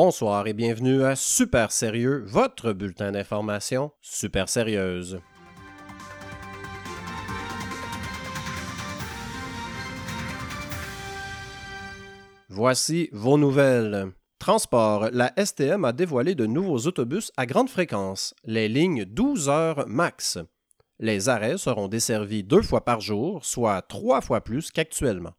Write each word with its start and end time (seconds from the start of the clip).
Bonsoir 0.00 0.46
et 0.46 0.52
bienvenue 0.52 1.02
à 1.02 1.16
Super 1.16 1.72
Sérieux, 1.72 2.22
votre 2.24 2.72
bulletin 2.72 3.10
d'information 3.10 3.90
super 4.00 4.48
sérieuse. 4.48 5.18
Voici 12.48 13.08
vos 13.10 13.36
nouvelles. 13.38 14.12
Transport, 14.38 15.08
la 15.10 15.32
STM 15.36 15.84
a 15.84 15.92
dévoilé 15.92 16.36
de 16.36 16.46
nouveaux 16.46 16.86
autobus 16.86 17.32
à 17.36 17.44
grande 17.46 17.68
fréquence, 17.68 18.34
les 18.44 18.68
lignes 18.68 19.04
12 19.04 19.48
heures 19.48 19.84
max. 19.88 20.38
Les 21.00 21.28
arrêts 21.28 21.58
seront 21.58 21.88
desservis 21.88 22.44
deux 22.44 22.62
fois 22.62 22.84
par 22.84 23.00
jour, 23.00 23.44
soit 23.44 23.82
trois 23.82 24.20
fois 24.20 24.42
plus 24.42 24.70
qu'actuellement. 24.70 25.34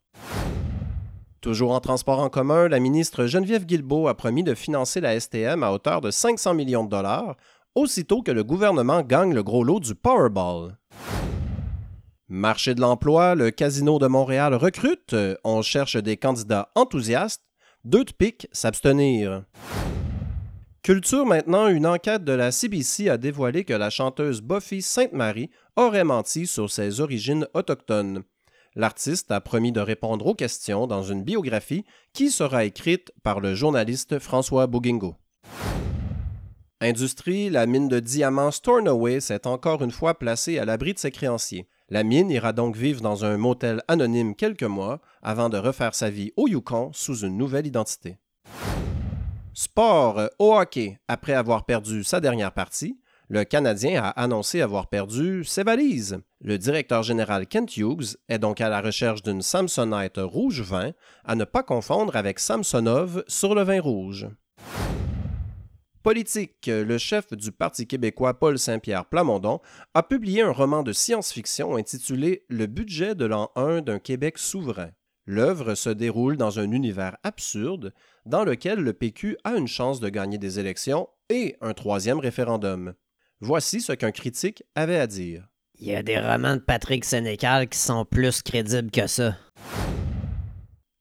Toujours 1.40 1.72
en 1.72 1.80
transport 1.80 2.18
en 2.18 2.28
commun, 2.28 2.68
la 2.68 2.80
ministre 2.80 3.24
Geneviève 3.24 3.64
Guilbeault 3.64 4.08
a 4.08 4.14
promis 4.14 4.44
de 4.44 4.54
financer 4.54 5.00
la 5.00 5.18
STM 5.18 5.62
à 5.62 5.72
hauteur 5.72 6.02
de 6.02 6.10
500 6.10 6.52
millions 6.52 6.84
de 6.84 6.90
dollars, 6.90 7.34
aussitôt 7.74 8.20
que 8.20 8.30
le 8.30 8.44
gouvernement 8.44 9.00
gagne 9.00 9.32
le 9.32 9.42
gros 9.42 9.64
lot 9.64 9.80
du 9.80 9.94
Powerball. 9.94 10.76
Marché 12.28 12.74
de 12.74 12.82
l'emploi, 12.82 13.34
le 13.34 13.50
Casino 13.50 13.98
de 13.98 14.06
Montréal 14.06 14.54
recrute. 14.54 15.16
On 15.42 15.62
cherche 15.62 15.96
des 15.96 16.18
candidats 16.18 16.68
enthousiastes. 16.74 17.42
Deux 17.84 18.04
de 18.04 18.12
pique, 18.12 18.46
s'abstenir. 18.52 19.44
Culture 20.82 21.24
maintenant, 21.24 21.68
une 21.68 21.86
enquête 21.86 22.24
de 22.24 22.32
la 22.32 22.52
CBC 22.52 23.08
a 23.08 23.16
dévoilé 23.16 23.64
que 23.64 23.72
la 23.72 23.88
chanteuse 23.88 24.42
Buffy 24.42 24.82
Sainte-Marie 24.82 25.50
aurait 25.76 26.04
menti 26.04 26.46
sur 26.46 26.70
ses 26.70 27.00
origines 27.00 27.46
autochtones. 27.54 28.24
L'artiste 28.76 29.32
a 29.32 29.40
promis 29.40 29.72
de 29.72 29.80
répondre 29.80 30.26
aux 30.26 30.34
questions 30.34 30.86
dans 30.86 31.02
une 31.02 31.24
biographie 31.24 31.84
qui 32.12 32.30
sera 32.30 32.64
écrite 32.64 33.12
par 33.24 33.40
le 33.40 33.54
journaliste 33.56 34.20
François 34.20 34.68
Bouguingo. 34.68 35.16
Industrie, 36.80 37.50
la 37.50 37.66
mine 37.66 37.88
de 37.88 37.98
diamants 37.98 38.52
Stornoway 38.52 39.20
s'est 39.20 39.46
encore 39.46 39.82
une 39.82 39.90
fois 39.90 40.18
placée 40.18 40.58
à 40.58 40.64
l'abri 40.64 40.94
de 40.94 40.98
ses 41.00 41.10
créanciers. 41.10 41.68
La 41.88 42.04
mine 42.04 42.30
ira 42.30 42.52
donc 42.52 42.76
vivre 42.76 43.00
dans 43.00 43.24
un 43.24 43.36
motel 43.36 43.82
anonyme 43.88 44.36
quelques 44.36 44.62
mois 44.62 45.00
avant 45.20 45.48
de 45.48 45.58
refaire 45.58 45.94
sa 45.94 46.08
vie 46.08 46.32
au 46.36 46.46
Yukon 46.46 46.90
sous 46.92 47.18
une 47.18 47.36
nouvelle 47.36 47.66
identité. 47.66 48.18
Sport 49.52 50.30
au 50.38 50.54
hockey. 50.54 51.00
Après 51.08 51.34
avoir 51.34 51.66
perdu 51.66 52.04
sa 52.04 52.20
dernière 52.20 52.52
partie, 52.52 53.00
le 53.30 53.44
Canadien 53.44 54.02
a 54.02 54.08
annoncé 54.08 54.60
avoir 54.60 54.88
perdu 54.88 55.44
ses 55.44 55.62
valises. 55.62 56.18
Le 56.40 56.58
directeur 56.58 57.04
général 57.04 57.46
Kent 57.46 57.76
Hughes 57.76 58.16
est 58.28 58.40
donc 58.40 58.60
à 58.60 58.68
la 58.68 58.80
recherche 58.80 59.22
d'une 59.22 59.40
Samsonite 59.40 60.18
rouge 60.18 60.62
vin, 60.62 60.90
à 61.24 61.36
ne 61.36 61.44
pas 61.44 61.62
confondre 61.62 62.16
avec 62.16 62.40
Samsonov 62.40 63.22
sur 63.28 63.54
le 63.54 63.62
vin 63.62 63.80
rouge. 63.80 64.26
Politique, 66.02 66.66
le 66.66 66.98
chef 66.98 67.32
du 67.32 67.52
Parti 67.52 67.86
québécois 67.86 68.36
Paul 68.36 68.58
Saint-Pierre 68.58 69.04
Plamondon 69.04 69.60
a 69.94 70.02
publié 70.02 70.42
un 70.42 70.50
roman 70.50 70.82
de 70.82 70.92
science-fiction 70.92 71.76
intitulé 71.76 72.44
Le 72.48 72.66
budget 72.66 73.14
de 73.14 73.26
l'an 73.26 73.52
1 73.54 73.82
d'un 73.82 74.00
Québec 74.00 74.38
souverain. 74.38 74.90
L'œuvre 75.24 75.76
se 75.76 75.90
déroule 75.90 76.36
dans 76.36 76.58
un 76.58 76.72
univers 76.72 77.16
absurde 77.22 77.92
dans 78.26 78.42
lequel 78.42 78.80
le 78.80 78.92
PQ 78.92 79.36
a 79.44 79.54
une 79.54 79.68
chance 79.68 80.00
de 80.00 80.08
gagner 80.08 80.38
des 80.38 80.58
élections 80.58 81.08
et 81.28 81.56
un 81.60 81.74
troisième 81.74 82.18
référendum. 82.18 82.94
Voici 83.42 83.80
ce 83.80 83.94
qu'un 83.94 84.10
critique 84.12 84.62
avait 84.74 84.98
à 84.98 85.06
dire. 85.06 85.48
Il 85.78 85.86
y 85.86 85.94
a 85.94 86.02
des 86.02 86.18
romans 86.18 86.56
de 86.56 86.60
Patrick 86.60 87.06
Sénécal 87.06 87.70
qui 87.70 87.78
sont 87.78 88.04
plus 88.04 88.42
crédibles 88.42 88.90
que 88.90 89.06
ça. 89.06 89.34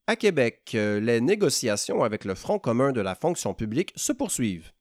À 0.07 0.15
Québec, 0.15 0.71
euh, 0.73 1.01
les 1.01 1.19
négociations 1.19 2.01
avec 2.01 2.23
le 2.23 2.35
Front 2.35 2.57
commun 2.57 2.93
de 2.93 3.01
la 3.01 3.13
fonction 3.13 3.53
publique 3.53 3.91
se 3.97 4.13
poursuivent. 4.13 4.71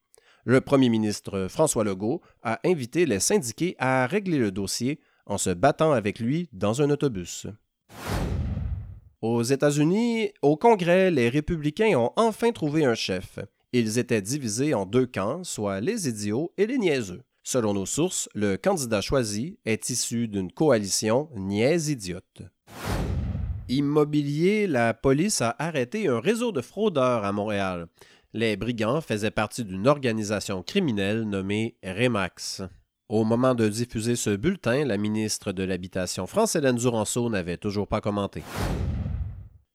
Le 0.44 0.60
premier 0.60 0.88
ministre 0.88 1.48
François 1.50 1.82
Legault 1.82 2.22
a 2.44 2.60
invité 2.64 3.06
les 3.06 3.18
syndiqués 3.18 3.74
à 3.80 4.06
régler 4.06 4.38
le 4.38 4.52
dossier 4.52 5.00
en 5.26 5.36
se 5.36 5.50
battant 5.50 5.90
avec 5.90 6.20
lui 6.20 6.48
dans 6.52 6.80
un 6.80 6.90
autobus. 6.90 7.48
Aux 9.20 9.42
États-Unis, 9.42 10.30
au 10.42 10.56
Congrès, 10.56 11.10
les 11.10 11.28
républicains 11.28 11.98
ont 11.98 12.12
enfin 12.14 12.52
trouvé 12.52 12.84
un 12.84 12.94
chef. 12.94 13.40
Ils 13.72 13.98
étaient 13.98 14.22
divisés 14.22 14.74
en 14.74 14.86
deux 14.86 15.06
camps, 15.06 15.42
soit 15.42 15.80
les 15.80 16.08
idiots 16.08 16.52
et 16.56 16.68
les 16.68 16.78
niaiseux. 16.78 17.24
Selon 17.50 17.72
nos 17.72 17.86
sources, 17.86 18.28
le 18.34 18.58
candidat 18.58 19.00
choisi 19.00 19.58
est 19.64 19.88
issu 19.88 20.28
d'une 20.28 20.52
coalition 20.52 21.30
niaise-idiote. 21.34 22.42
Immobilier, 23.70 24.66
la 24.66 24.92
police 24.92 25.40
a 25.40 25.56
arrêté 25.58 26.08
un 26.08 26.20
réseau 26.20 26.52
de 26.52 26.60
fraudeurs 26.60 27.24
à 27.24 27.32
Montréal. 27.32 27.86
Les 28.34 28.58
brigands 28.58 29.00
faisaient 29.00 29.30
partie 29.30 29.64
d'une 29.64 29.88
organisation 29.88 30.62
criminelle 30.62 31.22
nommée 31.22 31.78
Remax. 31.82 32.60
Au 33.08 33.24
moment 33.24 33.54
de 33.54 33.66
diffuser 33.66 34.16
ce 34.16 34.36
bulletin, 34.36 34.84
la 34.84 34.98
ministre 34.98 35.52
de 35.52 35.62
l'Habitation 35.62 36.26
France-Hélène 36.26 36.76
Duranceau 36.76 37.30
n'avait 37.30 37.56
toujours 37.56 37.88
pas 37.88 38.02
commenté. 38.02 38.42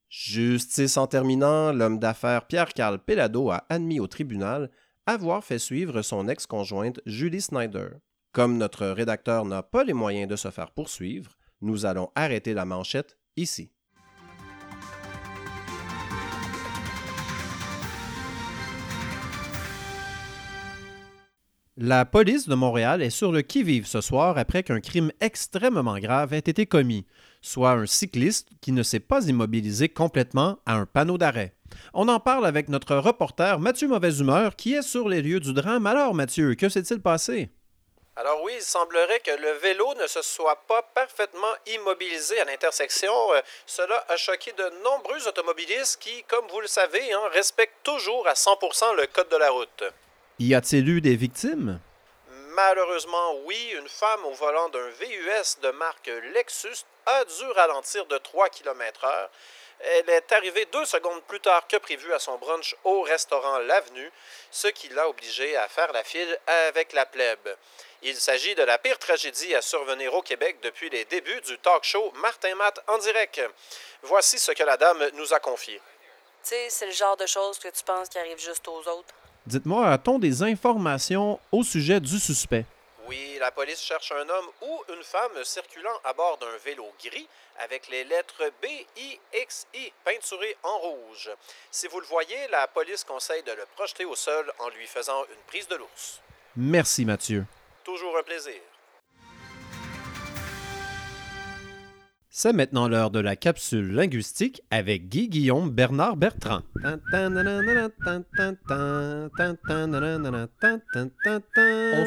Justice 0.09 0.97
en 0.97 1.07
terminant, 1.07 1.71
l'homme 1.71 1.97
d'affaires 1.97 2.45
Pierre-Carl 2.45 2.99
Pellado 2.99 3.49
a 3.49 3.65
admis 3.69 3.99
au 3.99 4.05
tribunal 4.05 4.69
avoir 5.05 5.43
fait 5.43 5.59
suivre 5.59 6.01
son 6.01 6.27
ex-conjointe 6.27 7.01
Julie 7.05 7.41
Snyder. 7.41 7.89
Comme 8.31 8.57
notre 8.57 8.87
rédacteur 8.87 9.45
n'a 9.45 9.61
pas 9.61 9.83
les 9.83 9.93
moyens 9.93 10.29
de 10.29 10.35
se 10.35 10.49
faire 10.49 10.71
poursuivre, 10.71 11.31
nous 11.61 11.85
allons 11.85 12.09
arrêter 12.15 12.53
la 12.53 12.65
manchette 12.65 13.17
ici. 13.35 13.71
La 21.75 22.05
police 22.05 22.47
de 22.47 22.53
Montréal 22.53 23.01
est 23.01 23.09
sur 23.09 23.31
le 23.31 23.41
qui-vive 23.41 23.87
ce 23.87 23.99
soir 23.99 24.37
après 24.37 24.61
qu'un 24.61 24.79
crime 24.79 25.11
extrêmement 25.19 25.97
grave 25.97 26.33
ait 26.33 26.37
été 26.37 26.67
commis, 26.67 27.05
soit 27.41 27.71
un 27.71 27.87
cycliste 27.87 28.49
qui 28.61 28.71
ne 28.71 28.83
s'est 28.83 28.99
pas 28.99 29.27
immobilisé 29.27 29.89
complètement 29.89 30.59
à 30.67 30.75
un 30.75 30.85
panneau 30.85 31.17
d'arrêt. 31.17 31.55
On 31.93 32.07
en 32.07 32.19
parle 32.19 32.45
avec 32.45 32.69
notre 32.69 32.95
reporter 32.95 33.59
Mathieu 33.59 33.87
Mauvaise 33.87 34.19
Humeur 34.19 34.55
qui 34.55 34.73
est 34.73 34.81
sur 34.81 35.09
les 35.09 35.21
lieux 35.21 35.39
du 35.39 35.53
drame. 35.53 35.87
Alors 35.87 36.13
Mathieu, 36.13 36.55
que 36.55 36.69
s'est-il 36.69 37.01
passé? 37.01 37.49
Alors 38.15 38.43
oui, 38.43 38.53
il 38.55 38.61
semblerait 38.61 39.21
que 39.21 39.31
le 39.31 39.51
vélo 39.53 39.91
ne 39.95 40.05
se 40.05 40.21
soit 40.21 40.61
pas 40.67 40.83
parfaitement 40.83 41.53
immobilisé 41.65 42.39
à 42.39 42.45
l'intersection. 42.45 43.11
Euh, 43.33 43.41
cela 43.65 44.05
a 44.07 44.17
choqué 44.17 44.51
de 44.51 44.69
nombreux 44.83 45.27
automobilistes 45.27 45.99
qui, 45.99 46.23
comme 46.25 46.45
vous 46.49 46.61
le 46.61 46.67
savez, 46.67 47.11
hein, 47.11 47.27
respectent 47.31 47.81
toujours 47.83 48.27
à 48.27 48.33
100% 48.33 48.95
le 48.97 49.07
code 49.07 49.29
de 49.29 49.37
la 49.37 49.49
route. 49.49 49.83
Y 50.37 50.53
a-t-il 50.53 50.87
eu 50.89 51.01
des 51.01 51.15
victimes? 51.15 51.79
Malheureusement, 52.55 53.35
oui, 53.45 53.73
une 53.79 53.89
femme 53.89 54.25
au 54.25 54.33
volant 54.33 54.69
d'un 54.69 54.89
VUS 54.89 55.59
de 55.63 55.71
marque 55.71 56.11
Lexus 56.35 56.85
a 57.07 57.25
dû 57.25 57.45
ralentir 57.55 58.05
de 58.05 58.17
3 58.19 58.49
km/h. 58.49 59.29
Elle 59.85 60.09
est 60.09 60.31
arrivée 60.31 60.65
deux 60.71 60.85
secondes 60.85 61.21
plus 61.23 61.41
tard 61.41 61.67
que 61.67 61.75
prévu 61.75 62.13
à 62.13 62.19
son 62.19 62.37
brunch 62.37 62.73
au 62.85 63.01
restaurant 63.01 63.59
L'Avenue, 63.59 64.09
ce 64.49 64.69
qui 64.69 64.87
l'a 64.89 65.09
obligée 65.09 65.57
à 65.57 65.67
faire 65.67 65.91
la 65.91 66.05
file 66.05 66.39
avec 66.69 66.93
la 66.93 67.05
plèbe. 67.05 67.57
Il 68.01 68.15
s'agit 68.15 68.55
de 68.55 68.63
la 68.63 68.77
pire 68.77 68.97
tragédie 68.97 69.53
à 69.55 69.61
survenir 69.61 70.13
au 70.13 70.21
Québec 70.21 70.57
depuis 70.63 70.89
les 70.89 71.03
débuts 71.05 71.41
du 71.41 71.57
talk 71.59 71.83
show 71.83 72.13
Martin 72.21 72.55
Matt 72.55 72.79
en 72.87 72.97
direct. 72.97 73.41
Voici 74.03 74.39
ce 74.39 74.53
que 74.53 74.63
la 74.63 74.77
dame 74.77 75.09
nous 75.15 75.33
a 75.33 75.39
confié. 75.39 75.81
Tu 76.43 76.49
sais, 76.49 76.69
c'est 76.69 76.85
le 76.85 76.91
genre 76.91 77.17
de 77.17 77.25
choses 77.25 77.59
que 77.59 77.67
tu 77.67 77.83
penses 77.83 78.07
qui 78.07 78.17
arrivent 78.17 78.39
juste 78.39 78.67
aux 78.67 78.79
autres. 78.79 79.13
Dites-moi, 79.45 79.85
a-t-on 79.87 80.17
des 80.17 80.43
informations 80.43 81.39
au 81.51 81.63
sujet 81.63 81.99
du 81.99 82.19
suspect? 82.19 82.65
Oui, 83.13 83.37
la 83.39 83.51
police 83.51 83.83
cherche 83.83 84.11
un 84.11 84.27
homme 84.27 84.49
ou 84.61 84.83
une 84.91 85.03
femme 85.03 85.43
circulant 85.43 85.99
à 86.03 86.13
bord 86.13 86.39
d'un 86.39 86.57
vélo 86.65 86.91
gris 86.99 87.27
avec 87.59 87.87
les 87.89 88.03
lettres 88.05 88.51
B, 88.59 88.65
I, 88.97 89.19
X, 89.35 89.67
I 89.75 89.93
peinturées 90.03 90.57
en 90.63 90.79
rouge. 90.79 91.29
Si 91.69 91.87
vous 91.87 91.99
le 91.99 92.07
voyez, 92.07 92.47
la 92.49 92.67
police 92.67 93.03
conseille 93.03 93.43
de 93.43 93.51
le 93.51 93.67
projeter 93.75 94.03
au 94.05 94.15
sol 94.15 94.51
en 94.57 94.69
lui 94.69 94.87
faisant 94.87 95.25
une 95.25 95.43
prise 95.45 95.67
de 95.67 95.75
l'ours. 95.75 96.21
Merci 96.55 97.05
Mathieu. 97.05 97.45
Toujours 97.83 98.17
un 98.17 98.23
plaisir. 98.23 98.59
C'est 102.35 102.51
maintenant 102.51 102.87
l'heure 102.87 103.11
de 103.11 103.19
la 103.19 103.35
capsule 103.35 103.93
linguistique 103.93 104.63
avec 104.71 105.07
Guy 105.07 105.29
Guillaume 105.29 105.69
Bernard 105.69 106.17
Bertrand. 106.17 106.63
On 106.83 106.97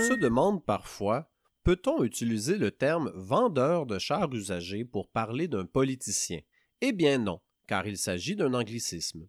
se 0.01 0.19
demande 0.19 0.65
parfois, 0.65 1.31
peut-on 1.63 2.03
utiliser 2.03 2.59
le 2.59 2.73
terme 2.73 3.13
vendeur 3.15 3.87
de 3.87 4.01
chars 4.01 4.33
usagés 4.33 4.85
pour 4.85 5.09
parler 5.13 5.47
d'un 5.47 5.65
politicien? 5.65 6.41
Eh 6.81 6.91
bien 6.91 7.19
non, 7.19 7.41
car 7.69 7.87
il 7.87 7.97
s'agit 7.97 8.35
d'un 8.35 8.53
anglicisme. 8.53 9.29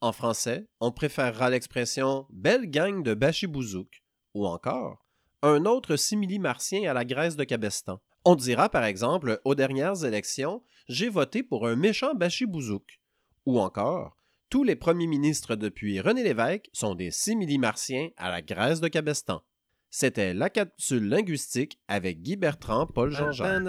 En 0.00 0.12
français, 0.12 0.70
on 0.80 0.90
préférera 0.90 1.50
l'expression 1.50 2.26
belle 2.30 2.70
gang 2.70 3.02
de 3.02 3.12
bachibouzouk 3.12 4.02
ou 4.32 4.46
encore 4.46 5.04
un 5.42 5.66
autre 5.66 5.96
simili-martien 5.96 6.90
à 6.90 6.94
la 6.94 7.04
Grèce 7.04 7.36
de 7.36 7.44
Cabestan. 7.44 8.00
On 8.24 8.34
dira 8.34 8.68
par 8.68 8.84
exemple 8.84 9.40
aux 9.44 9.54
dernières 9.54 10.04
élections, 10.04 10.62
j'ai 10.88 11.08
voté 11.08 11.42
pour 11.42 11.66
un 11.66 11.76
méchant 11.76 12.14
bachibouzouk. 12.14 13.00
Ou 13.46 13.58
encore, 13.58 14.16
Tous 14.50 14.64
les 14.64 14.76
premiers 14.76 15.06
ministres 15.06 15.54
depuis 15.54 16.00
René 16.00 16.24
Lévesque 16.24 16.68
sont 16.72 16.96
des 16.96 17.12
simili-martiens 17.12 18.10
à 18.16 18.30
la 18.30 18.42
Grèce 18.42 18.80
de 18.80 18.88
Cabestan. 18.88 19.42
C'était 19.90 20.34
la 20.34 20.50
capsule 20.50 21.08
linguistique 21.08 21.80
avec 21.88 22.20
Guy 22.20 22.36
Bertrand, 22.36 22.86
Paul 22.86 23.10
Jean-Jacques. 23.10 23.62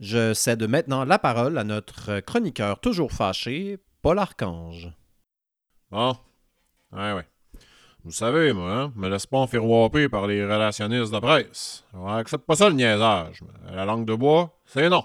Je 0.00 0.34
cède 0.34 0.62
maintenant 0.62 1.04
la 1.04 1.18
parole 1.18 1.58
à 1.58 1.64
notre 1.64 2.20
chroniqueur 2.20 2.80
toujours 2.80 3.12
fâché, 3.12 3.78
Paul 4.00 4.18
Archange. 4.18 4.92
Bon. 5.90 6.16
Ouais, 6.92 7.12
ouais. 7.12 7.26
Vous 8.04 8.10
savez, 8.10 8.52
moi, 8.52 8.70
hein, 8.70 8.92
me 8.96 9.08
laisse 9.08 9.24
pas 9.24 9.38
enfirouaper 9.38 10.10
par 10.10 10.26
les 10.26 10.44
relationnistes 10.44 11.10
de 11.10 11.18
presse. 11.20 11.86
On 11.94 12.06
accepte 12.08 12.44
pas 12.44 12.54
ça 12.54 12.68
le 12.68 12.74
niaisage. 12.74 13.40
La 13.72 13.86
langue 13.86 14.04
de 14.04 14.14
bois, 14.14 14.60
c'est 14.66 14.90
non. 14.90 15.04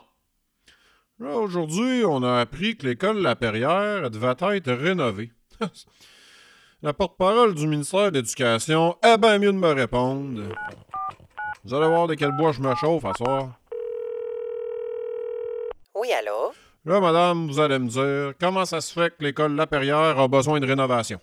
Là, 1.18 1.30
aujourd'hui, 1.38 2.04
on 2.06 2.24
a 2.24 2.42
appris 2.42 2.76
que 2.76 2.86
l'école 2.86 3.22
La 3.22 3.38
Perrière 3.38 4.12
devait 4.12 4.36
être 4.58 4.74
rénovée. 4.74 5.32
La 6.82 6.92
porte-parole 6.94 7.56
du 7.56 7.68
ministère 7.68 8.12
de 8.12 8.18
l'Éducation 8.18 8.98
est 9.02 9.18
bien 9.18 9.40
mieux 9.40 9.54
de 9.54 9.58
me 9.58 9.72
répondre. 9.72 10.42
Vous 11.64 11.74
allez 11.74 11.88
voir 11.88 12.08
de 12.08 12.16
quel 12.16 12.34
bois 12.34 12.52
je 12.52 12.62
me 12.62 12.76
chauffe 12.76 13.06
à 13.06 13.14
soir. 13.14 13.60
Oui, 15.96 16.12
allô? 16.12 16.52
Là, 16.84 17.00
madame, 17.00 17.48
vous 17.48 17.62
allez 17.62 17.80
me 17.80 17.88
dire 17.88 18.34
comment 18.42 18.66
ça 18.66 18.82
se 18.82 18.92
fait 18.94 19.16
que 19.18 19.24
l'école 19.24 19.56
La 19.56 19.68
Perrière 19.68 20.20
a 20.20 20.28
besoin 20.28 20.60
de 20.60 20.68
rénovation? 20.68 21.20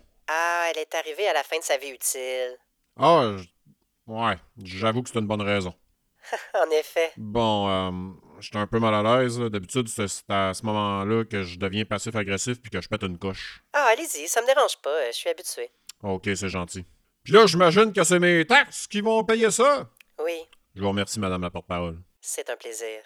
Elle 0.70 0.78
est 0.78 0.94
arrivée 0.94 1.28
à 1.28 1.32
la 1.32 1.42
fin 1.42 1.58
de 1.58 1.62
sa 1.62 1.76
vie 1.76 1.90
utile. 1.90 2.56
Ah, 2.98 3.36
je- 3.36 4.12
ouais, 4.12 4.34
j'avoue 4.62 5.02
que 5.02 5.10
c'est 5.10 5.18
une 5.18 5.26
bonne 5.26 5.42
raison. 5.42 5.74
en 6.54 6.70
effet. 6.70 7.12
Bon, 7.16 7.68
euh, 7.68 8.12
j'étais 8.40 8.58
un 8.58 8.66
peu 8.66 8.80
mal 8.80 8.94
à 8.94 9.20
l'aise. 9.20 9.38
D'habitude, 9.38 9.88
c'est 9.88 10.06
à 10.28 10.52
ce 10.54 10.64
moment-là 10.66 11.24
que 11.24 11.42
je 11.42 11.58
deviens 11.58 11.84
passif-agressif 11.84 12.60
puis 12.60 12.70
que 12.70 12.80
je 12.80 12.88
pète 12.88 13.02
une 13.04 13.18
couche. 13.18 13.62
Ah, 13.72 13.88
allez-y, 13.92 14.26
ça 14.26 14.40
me 14.42 14.46
dérange 14.46 14.76
pas, 14.82 14.90
euh, 14.90 15.06
je 15.08 15.16
suis 15.16 15.28
habitué. 15.30 15.70
Ok, 16.02 16.24
c'est 16.34 16.48
gentil. 16.48 16.84
Puis 17.22 17.32
là, 17.32 17.46
j'imagine 17.46 17.92
que 17.92 18.02
c'est 18.02 18.18
mes 18.18 18.44
taxes 18.46 18.86
qui 18.86 19.00
vont 19.00 19.22
payer 19.24 19.50
ça. 19.50 19.88
Oui, 20.24 20.46
Je 20.74 20.80
vous 20.82 20.88
remercie, 20.88 21.20
madame 21.20 21.42
la 21.42 21.50
porte-parole. 21.50 21.98
c'est 22.20 22.48
un 22.50 22.56
plaisir. 22.56 23.02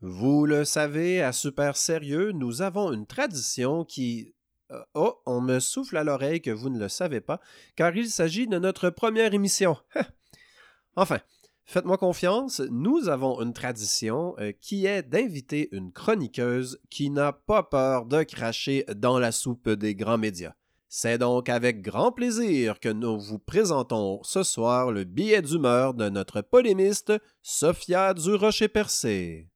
Vous 0.00 0.31
savez, 0.64 1.22
à 1.22 1.32
Super 1.32 1.76
Sérieux, 1.76 2.32
nous 2.32 2.62
avons 2.62 2.92
une 2.92 3.06
tradition 3.06 3.84
qui... 3.84 4.34
Euh, 4.70 4.80
Oh, 4.94 5.20
on 5.26 5.40
me 5.40 5.60
souffle 5.60 5.96
à 5.96 6.04
l'oreille 6.04 6.40
que 6.40 6.50
vous 6.50 6.70
ne 6.70 6.78
le 6.78 6.88
savez 6.88 7.20
pas, 7.20 7.40
car 7.76 7.96
il 7.96 8.08
s'agit 8.08 8.46
de 8.46 8.58
notre 8.58 8.90
première 8.90 9.34
émission. 9.34 9.76
enfin, 10.96 11.20
faites-moi 11.64 11.98
confiance, 11.98 12.60
nous 12.70 13.08
avons 13.08 13.40
une 13.40 13.52
tradition 13.52 14.34
euh, 14.38 14.52
qui 14.60 14.86
est 14.86 15.02
d'inviter 15.02 15.68
une 15.72 15.92
chroniqueuse 15.92 16.80
qui 16.90 17.10
n'a 17.10 17.32
pas 17.32 17.62
peur 17.62 18.06
de 18.06 18.22
cracher 18.22 18.84
dans 18.96 19.18
la 19.18 19.32
soupe 19.32 19.68
des 19.68 19.94
grands 19.94 20.18
médias. 20.18 20.54
C'est 20.88 21.16
donc 21.16 21.48
avec 21.48 21.80
grand 21.80 22.12
plaisir 22.12 22.78
que 22.78 22.90
nous 22.90 23.18
vous 23.18 23.38
présentons 23.38 24.22
ce 24.22 24.42
soir 24.42 24.92
le 24.92 25.04
billet 25.04 25.40
d'humeur 25.40 25.94
de 25.94 26.10
notre 26.10 26.42
polémiste 26.42 27.14
Sophia 27.40 28.12
Durocher-Percé. 28.12 29.51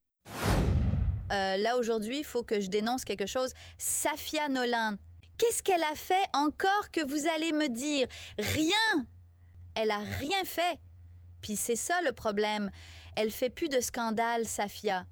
Euh, 1.33 1.57
là 1.57 1.77
aujourd'hui, 1.77 2.19
il 2.19 2.25
faut 2.25 2.43
que 2.43 2.61
je 2.61 2.69
dénonce 2.69 3.05
quelque 3.05 3.27
chose. 3.27 3.53
Safia 3.79 4.49
Nolan, 4.49 4.97
qu'est-ce 5.39 5.63
qu'elle 5.63 5.83
a 5.83 5.95
fait 5.95 6.25
encore 6.33 6.91
que 6.93 7.05
vous 7.07 7.27
allez 7.35 7.53
me 7.53 7.69
dire? 7.69 8.07
Rien 8.39 9.07
Elle 9.75 9.91
a 9.91 9.99
rien 9.99 10.45
fait. 10.45 10.79
Puis 11.43 11.57
c'est 11.57 11.77
ça 11.77 12.01
le 12.03 12.13
problème. 12.13 12.71
Elle 13.17 13.31
fait 13.31 13.51
plus 13.51 13.69
de 13.69 13.81
scandale, 13.81 14.47
Safia. 14.47 15.07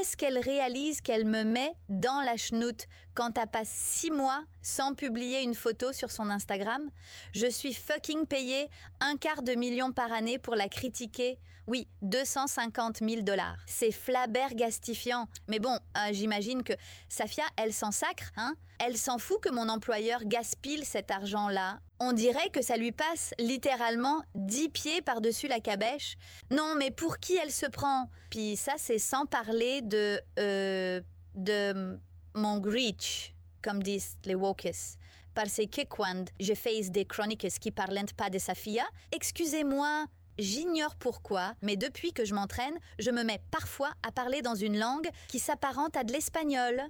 Est-ce 0.00 0.16
qu'elle 0.16 0.38
réalise 0.38 1.00
qu'elle 1.00 1.26
me 1.26 1.44
met 1.44 1.72
dans 1.88 2.22
la 2.22 2.36
chenoute? 2.36 2.86
Quand 3.14 3.36
elle 3.38 3.48
passe 3.48 3.68
six 3.68 4.10
mois 4.10 4.44
sans 4.62 4.94
publier 4.94 5.42
une 5.42 5.54
photo 5.54 5.92
sur 5.92 6.10
son 6.10 6.30
Instagram 6.30 6.90
Je 7.32 7.46
suis 7.46 7.74
fucking 7.74 8.26
payée 8.26 8.68
un 9.00 9.16
quart 9.16 9.42
de 9.42 9.52
million 9.54 9.92
par 9.92 10.12
année 10.12 10.38
pour 10.38 10.54
la 10.54 10.68
critiquer. 10.68 11.38
Oui, 11.68 11.86
250 12.02 12.98
000 12.98 13.22
dollars. 13.22 13.56
C'est 13.66 13.92
flabbergastifiant. 13.92 15.28
Mais 15.46 15.60
bon, 15.60 15.78
euh, 15.96 16.12
j'imagine 16.12 16.64
que 16.64 16.72
Safia, 17.08 17.44
elle 17.56 17.72
s'en 17.72 17.92
sacre, 17.92 18.32
hein 18.36 18.54
Elle 18.80 18.96
s'en 18.96 19.18
fout 19.18 19.40
que 19.40 19.48
mon 19.48 19.68
employeur 19.68 20.24
gaspille 20.24 20.84
cet 20.84 21.12
argent-là. 21.12 21.78
On 22.00 22.12
dirait 22.12 22.50
que 22.50 22.62
ça 22.62 22.76
lui 22.76 22.90
passe 22.90 23.32
littéralement 23.38 24.22
10 24.34 24.70
pieds 24.70 25.02
par-dessus 25.02 25.46
la 25.46 25.60
cabèche. 25.60 26.16
Non, 26.50 26.74
mais 26.76 26.90
pour 26.90 27.18
qui 27.18 27.36
elle 27.36 27.52
se 27.52 27.66
prend? 27.66 28.10
Puis 28.28 28.56
ça, 28.56 28.72
c'est 28.76 28.98
sans 28.98 29.26
parler 29.26 29.82
de... 29.82 30.20
euh, 30.40 31.00
de 31.34 31.98
mon 32.34 32.60
reach, 32.60 33.34
comme 33.62 33.82
disent 33.82 34.16
les 34.24 34.34
wokes. 34.34 34.96
Parce 35.34 35.56
que 35.56 35.84
quand 35.84 36.24
je 36.40 36.54
fais 36.54 36.80
des 36.90 37.04
chroniques 37.04 37.46
qui 37.60 37.70
parlent 37.70 38.04
pas 38.16 38.30
de 38.30 38.38
Safia, 38.38 38.84
excusez-moi, 39.12 40.06
J'ignore 40.38 40.96
pourquoi, 40.96 41.54
mais 41.60 41.76
depuis 41.76 42.14
que 42.14 42.24
je 42.24 42.34
m'entraîne, 42.34 42.78
je 42.98 43.10
me 43.10 43.22
mets 43.22 43.42
parfois 43.50 43.92
à 44.02 44.10
parler 44.10 44.40
dans 44.40 44.54
une 44.54 44.78
langue 44.78 45.08
qui 45.28 45.38
s'apparente 45.38 45.94
à 45.94 46.04
de 46.04 46.12
l'espagnol. 46.12 46.82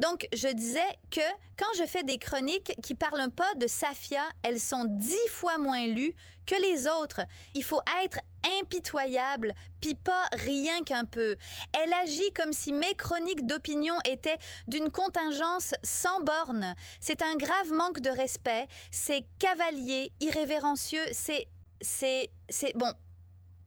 Donc, 0.00 0.26
je 0.32 0.48
disais 0.48 0.80
que 1.10 1.20
quand 1.56 1.72
je 1.78 1.86
fais 1.86 2.02
des 2.02 2.18
chroniques 2.18 2.72
qui 2.82 2.94
parlent 2.94 3.30
pas 3.30 3.54
de 3.56 3.66
Safia, 3.66 4.22
elles 4.42 4.60
sont 4.60 4.84
dix 4.84 5.28
fois 5.28 5.58
moins 5.58 5.86
lues 5.86 6.14
que 6.44 6.54
les 6.60 6.88
autres. 6.88 7.20
Il 7.54 7.64
faut 7.64 7.80
être 8.04 8.18
impitoyable, 8.60 9.54
puis 9.80 9.94
pas 9.94 10.24
rien 10.32 10.82
qu'un 10.82 11.04
peu. 11.04 11.36
Elle 11.72 11.92
agit 11.92 12.32
comme 12.34 12.52
si 12.52 12.72
mes 12.72 12.94
chroniques 12.94 13.46
d'opinion 13.46 13.94
étaient 14.04 14.38
d'une 14.66 14.90
contingence 14.90 15.74
sans 15.82 16.20
borne. 16.20 16.74
C'est 17.00 17.22
un 17.22 17.36
grave 17.36 17.72
manque 17.72 18.00
de 18.00 18.10
respect, 18.10 18.66
c'est 18.90 19.24
cavalier, 19.38 20.12
irrévérencieux, 20.20 21.04
c'est 21.12 21.48
c'est 21.80 22.30
c'est 22.48 22.76
bon 22.76 22.92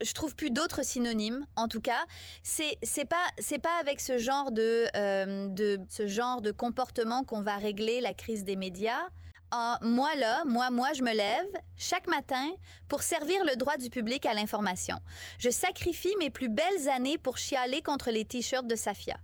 je 0.02 0.12
trouve 0.12 0.34
plus 0.34 0.50
d'autres 0.50 0.84
synonymes 0.84 1.46
en 1.56 1.68
tout 1.68 1.80
cas 1.80 2.04
c'est 2.42 2.76
c'est 2.82 3.04
pas 3.04 3.24
c'est 3.38 3.58
pas 3.58 3.78
avec 3.80 4.00
ce 4.00 4.18
genre 4.18 4.52
de 4.52 4.86
euh, 4.96 5.48
de 5.48 5.80
ce 5.88 6.06
genre 6.06 6.42
de 6.42 6.50
comportement 6.50 7.24
qu'on 7.24 7.40
va 7.40 7.56
régler 7.56 8.00
la 8.00 8.12
crise 8.12 8.44
des 8.44 8.56
médias 8.56 9.08
Ah, 9.54 9.78
moi 9.82 10.14
là, 10.14 10.44
moi, 10.46 10.70
moi, 10.70 10.94
je 10.94 11.02
me 11.02 11.12
lève 11.12 11.46
chaque 11.76 12.06
matin 12.06 12.48
pour 12.88 13.02
servir 13.02 13.44
le 13.44 13.54
droit 13.54 13.76
du 13.76 13.90
public 13.90 14.24
à 14.24 14.32
l'information. 14.32 14.96
Je 15.38 15.50
sacrifie 15.50 16.16
mes 16.18 16.30
plus 16.30 16.48
belles 16.48 16.88
années 16.88 17.18
pour 17.18 17.36
chialer 17.36 17.82
contre 17.82 18.10
les 18.10 18.24
t-shirts 18.24 18.66
de 18.66 18.74
Safia. 18.74 19.16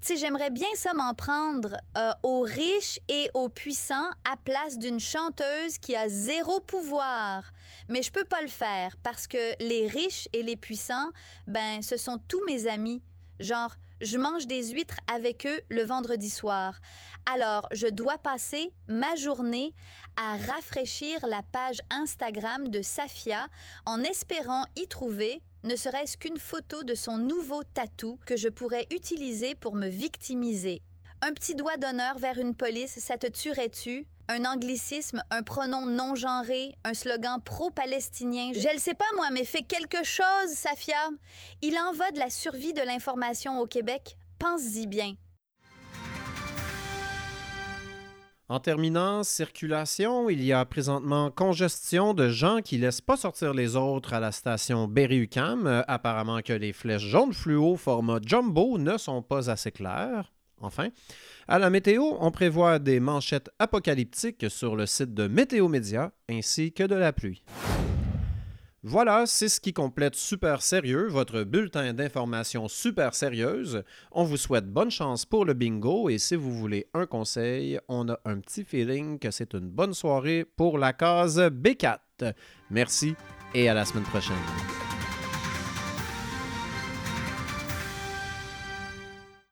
Tu 0.00 0.06
sais, 0.06 0.16
j'aimerais 0.16 0.48
bien 0.48 0.68
ça 0.74 0.94
m'en 0.94 1.12
prendre 1.12 1.76
euh, 1.98 2.12
aux 2.22 2.40
riches 2.40 2.98
et 3.08 3.28
aux 3.34 3.50
puissants 3.50 4.08
à 4.24 4.38
place 4.42 4.78
d'une 4.78 5.00
chanteuse 5.00 5.76
qui 5.76 5.94
a 5.94 6.08
zéro 6.08 6.60
pouvoir. 6.60 7.52
Mais 7.90 8.00
je 8.00 8.10
peux 8.10 8.24
pas 8.24 8.40
le 8.40 8.48
faire 8.48 8.96
parce 9.02 9.26
que 9.26 9.62
les 9.62 9.86
riches 9.86 10.30
et 10.32 10.42
les 10.42 10.56
puissants, 10.56 11.10
ben, 11.46 11.82
ce 11.82 11.98
sont 11.98 12.16
tous 12.26 12.42
mes 12.46 12.68
amis. 12.68 13.02
Genre, 13.38 13.74
je 14.00 14.18
mange 14.18 14.46
des 14.46 14.70
huîtres 14.70 14.98
avec 15.12 15.46
eux 15.46 15.60
le 15.68 15.82
vendredi 15.82 16.30
soir. 16.30 16.80
Alors, 17.26 17.68
je 17.72 17.86
dois 17.86 18.18
passer 18.18 18.72
ma 18.88 19.14
journée 19.16 19.74
à 20.16 20.36
rafraîchir 20.36 21.26
la 21.26 21.42
page 21.42 21.80
Instagram 21.90 22.68
de 22.68 22.82
Safia 22.82 23.48
en 23.86 24.02
espérant 24.02 24.64
y 24.76 24.86
trouver 24.88 25.42
ne 25.62 25.76
serait-ce 25.76 26.18
qu'une 26.18 26.38
photo 26.38 26.82
de 26.84 26.94
son 26.94 27.16
nouveau 27.16 27.62
tatou 27.62 28.18
que 28.26 28.36
je 28.36 28.48
pourrais 28.48 28.86
utiliser 28.90 29.54
pour 29.54 29.74
me 29.74 29.88
victimiser. 29.88 30.82
Un 31.26 31.32
petit 31.32 31.54
doigt 31.54 31.78
d'honneur 31.78 32.18
vers 32.18 32.38
une 32.38 32.54
police, 32.54 32.98
ça 32.98 33.16
te 33.16 33.26
tuerait-tu? 33.26 34.06
Un 34.28 34.44
anglicisme, 34.44 35.22
un 35.30 35.42
pronom 35.42 35.86
non 35.86 36.14
genré, 36.14 36.74
un 36.84 36.92
slogan 36.92 37.40
pro-palestinien. 37.42 38.50
Je 38.52 38.70
le 38.70 38.78
sais 38.78 38.92
pas 38.92 39.06
moi, 39.16 39.28
mais 39.32 39.46
fais 39.46 39.62
quelque 39.62 40.04
chose, 40.04 40.50
Safia. 40.50 41.08
Il 41.62 41.78
en 41.78 41.94
va 41.94 42.10
de 42.10 42.18
la 42.18 42.28
survie 42.28 42.74
de 42.74 42.82
l'information 42.82 43.58
au 43.58 43.66
Québec. 43.66 44.18
Pense-y 44.38 44.86
bien. 44.86 45.14
En 48.50 48.60
terminant, 48.60 49.22
circulation, 49.22 50.28
il 50.28 50.44
y 50.44 50.52
a 50.52 50.62
présentement 50.66 51.30
congestion 51.30 52.12
de 52.12 52.28
gens 52.28 52.60
qui 52.60 52.76
laissent 52.76 53.00
pas 53.00 53.16
sortir 53.16 53.54
les 53.54 53.76
autres 53.76 54.12
à 54.12 54.20
la 54.20 54.30
station 54.30 54.88
Berry-UQAM. 54.88 55.66
Euh, 55.66 55.82
apparemment 55.88 56.42
que 56.42 56.52
les 56.52 56.74
flèches 56.74 57.06
jaunes 57.06 57.32
fluo 57.32 57.76
format 57.76 58.18
jumbo 58.22 58.76
ne 58.76 58.98
sont 58.98 59.22
pas 59.22 59.48
assez 59.48 59.72
claires. 59.72 60.33
Enfin, 60.60 60.88
à 61.48 61.58
la 61.58 61.70
météo, 61.70 62.02
on 62.20 62.30
prévoit 62.30 62.78
des 62.78 63.00
manchettes 63.00 63.50
apocalyptiques 63.58 64.46
sur 64.48 64.76
le 64.76 64.86
site 64.86 65.14
de 65.14 65.26
Météo 65.26 65.68
Média 65.68 66.12
ainsi 66.28 66.72
que 66.72 66.84
de 66.84 66.94
la 66.94 67.12
pluie. 67.12 67.42
Voilà, 68.86 69.24
c'est 69.24 69.48
ce 69.48 69.60
qui 69.60 69.72
complète 69.72 70.14
Super 70.14 70.60
Sérieux, 70.60 71.06
votre 71.08 71.42
bulletin 71.42 71.94
d'information 71.94 72.68
super 72.68 73.14
sérieuse. 73.14 73.82
On 74.12 74.24
vous 74.24 74.36
souhaite 74.36 74.66
bonne 74.66 74.90
chance 74.90 75.24
pour 75.24 75.46
le 75.46 75.54
bingo 75.54 76.10
et 76.10 76.18
si 76.18 76.36
vous 76.36 76.52
voulez 76.52 76.86
un 76.92 77.06
conseil, 77.06 77.80
on 77.88 78.10
a 78.10 78.18
un 78.26 78.40
petit 78.40 78.62
feeling 78.62 79.18
que 79.18 79.30
c'est 79.30 79.54
une 79.54 79.70
bonne 79.70 79.94
soirée 79.94 80.44
pour 80.44 80.76
la 80.76 80.92
case 80.92 81.40
B4. 81.40 82.34
Merci 82.68 83.14
et 83.54 83.70
à 83.70 83.74
la 83.74 83.86
semaine 83.86 84.04
prochaine. 84.04 84.83